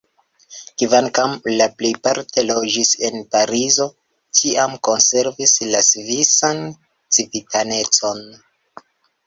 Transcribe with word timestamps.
Kvankam 0.83 1.35
le 1.59 1.67
plejparte 1.81 2.43
loĝis 2.47 2.93
en 3.11 3.19
Parizo, 3.35 3.87
ĉiam 4.41 4.75
konservis 4.89 5.55
la 5.75 5.85
svisan 5.91 6.67
civitanecon. 7.19 8.27